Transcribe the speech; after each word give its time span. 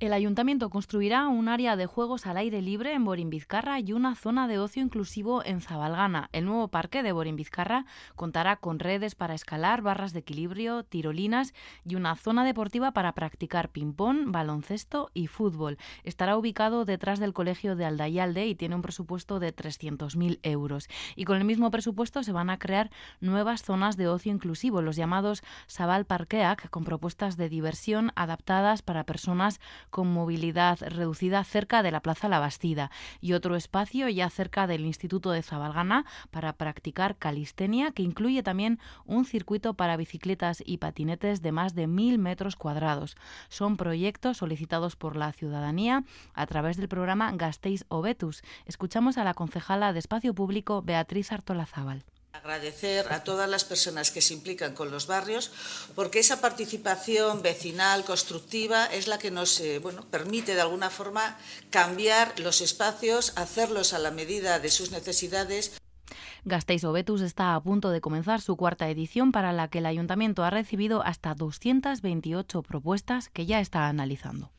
El 0.00 0.14
ayuntamiento 0.14 0.70
construirá 0.70 1.28
un 1.28 1.50
área 1.50 1.76
de 1.76 1.84
juegos 1.84 2.26
al 2.26 2.38
aire 2.38 2.62
libre 2.62 2.94
en 2.94 3.04
Borimbizcarra 3.04 3.80
y 3.80 3.92
una 3.92 4.14
zona 4.14 4.48
de 4.48 4.58
ocio 4.58 4.82
inclusivo 4.82 5.44
en 5.44 5.60
Zabalgana. 5.60 6.30
El 6.32 6.46
nuevo 6.46 6.68
parque 6.68 7.02
de 7.02 7.12
Borimbizcarra 7.12 7.84
contará 8.16 8.56
con 8.56 8.78
redes 8.78 9.14
para 9.14 9.34
escalar, 9.34 9.82
barras 9.82 10.14
de 10.14 10.20
equilibrio, 10.20 10.84
tirolinas 10.84 11.52
y 11.84 11.96
una 11.96 12.16
zona 12.16 12.46
deportiva 12.46 12.92
para 12.92 13.12
practicar 13.12 13.68
ping-pong, 13.68 14.32
baloncesto 14.32 15.10
y 15.12 15.26
fútbol. 15.26 15.76
Estará 16.02 16.38
ubicado 16.38 16.86
detrás 16.86 17.18
del 17.20 17.34
colegio 17.34 17.76
de 17.76 17.84
Aldayalde 17.84 18.46
y 18.46 18.54
tiene 18.54 18.76
un 18.76 18.82
presupuesto 18.82 19.38
de 19.38 19.54
300.000 19.54 20.38
euros. 20.44 20.88
Y 21.14 21.26
con 21.26 21.36
el 21.36 21.44
mismo 21.44 21.70
presupuesto 21.70 22.22
se 22.22 22.32
van 22.32 22.48
a 22.48 22.58
crear 22.58 22.90
nuevas 23.20 23.62
zonas 23.62 23.98
de 23.98 24.08
ocio 24.08 24.32
inclusivo, 24.32 24.80
los 24.80 24.96
llamados 24.96 25.42
Sabal 25.66 26.06
Parkeak, 26.06 26.70
con 26.70 26.84
propuestas 26.84 27.36
de 27.36 27.50
diversión 27.50 28.12
adaptadas 28.14 28.80
para 28.80 29.04
personas 29.04 29.60
con 29.90 30.12
movilidad 30.12 30.78
reducida 30.80 31.44
cerca 31.44 31.82
de 31.82 31.90
la 31.90 32.00
Plaza 32.00 32.28
La 32.28 32.38
Bastida 32.38 32.90
y 33.20 33.32
otro 33.32 33.56
espacio 33.56 34.08
ya 34.08 34.30
cerca 34.30 34.66
del 34.66 34.86
Instituto 34.86 35.30
de 35.30 35.42
Zabalgana 35.42 36.06
para 36.30 36.52
practicar 36.52 37.16
calistenia 37.16 37.90
que 37.90 38.02
incluye 38.02 38.42
también 38.42 38.78
un 39.04 39.24
circuito 39.24 39.74
para 39.74 39.96
bicicletas 39.96 40.62
y 40.64 40.78
patinetes 40.78 41.42
de 41.42 41.52
más 41.52 41.74
de 41.74 41.86
mil 41.86 42.18
metros 42.18 42.56
cuadrados. 42.56 43.16
Son 43.48 43.76
proyectos 43.76 44.38
solicitados 44.38 44.96
por 44.96 45.16
la 45.16 45.32
ciudadanía 45.32 46.04
a 46.34 46.46
través 46.46 46.76
del 46.76 46.88
programa 46.88 47.32
Gasteiz 47.32 47.84
Obetus. 47.88 48.42
Escuchamos 48.66 49.18
a 49.18 49.24
la 49.24 49.34
concejala 49.34 49.92
de 49.92 49.98
Espacio 49.98 50.34
Público 50.34 50.82
Beatriz 50.82 51.32
Artolazábal. 51.32 52.04
Agradecer 52.50 53.12
a 53.12 53.22
todas 53.22 53.48
las 53.48 53.62
personas 53.62 54.10
que 54.10 54.20
se 54.20 54.34
implican 54.34 54.74
con 54.74 54.90
los 54.90 55.06
barrios, 55.06 55.52
porque 55.94 56.18
esa 56.18 56.40
participación 56.40 57.42
vecinal, 57.42 58.04
constructiva, 58.04 58.86
es 58.86 59.06
la 59.06 59.18
que 59.18 59.30
nos 59.30 59.60
eh, 59.60 59.78
bueno, 59.78 60.04
permite 60.10 60.56
de 60.56 60.60
alguna 60.60 60.90
forma 60.90 61.38
cambiar 61.70 62.40
los 62.40 62.60
espacios, 62.60 63.34
hacerlos 63.36 63.92
a 63.92 64.00
la 64.00 64.10
medida 64.10 64.58
de 64.58 64.68
sus 64.68 64.90
necesidades. 64.90 65.78
Gasteiz 66.44 66.82
Obetus 66.82 67.20
está 67.20 67.54
a 67.54 67.62
punto 67.62 67.90
de 67.90 68.00
comenzar 68.00 68.40
su 68.40 68.56
cuarta 68.56 68.90
edición 68.90 69.30
para 69.30 69.52
la 69.52 69.68
que 69.68 69.78
el 69.78 69.86
ayuntamiento 69.86 70.42
ha 70.42 70.50
recibido 70.50 71.04
hasta 71.04 71.34
228 71.34 72.62
propuestas 72.62 73.28
que 73.28 73.46
ya 73.46 73.60
está 73.60 73.86
analizando. 73.86 74.50